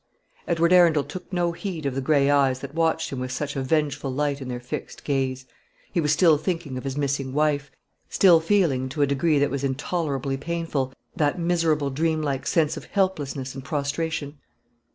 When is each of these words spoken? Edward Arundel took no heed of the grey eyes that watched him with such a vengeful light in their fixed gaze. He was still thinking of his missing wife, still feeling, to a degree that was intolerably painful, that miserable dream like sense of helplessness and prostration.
Edward 0.47 0.73
Arundel 0.73 1.03
took 1.03 1.31
no 1.31 1.51
heed 1.51 1.85
of 1.85 1.93
the 1.93 2.01
grey 2.01 2.27
eyes 2.31 2.59
that 2.61 2.73
watched 2.73 3.11
him 3.11 3.19
with 3.19 3.31
such 3.31 3.55
a 3.55 3.61
vengeful 3.61 4.09
light 4.11 4.41
in 4.41 4.47
their 4.47 4.59
fixed 4.59 5.03
gaze. 5.03 5.45
He 5.91 6.01
was 6.01 6.11
still 6.11 6.39
thinking 6.39 6.75
of 6.75 6.83
his 6.85 6.97
missing 6.97 7.33
wife, 7.33 7.69
still 8.09 8.39
feeling, 8.39 8.89
to 8.89 9.03
a 9.03 9.05
degree 9.05 9.37
that 9.37 9.51
was 9.51 9.63
intolerably 9.63 10.37
painful, 10.37 10.91
that 11.15 11.37
miserable 11.37 11.91
dream 11.91 12.23
like 12.23 12.47
sense 12.47 12.75
of 12.75 12.85
helplessness 12.85 13.53
and 13.53 13.63
prostration. 13.63 14.39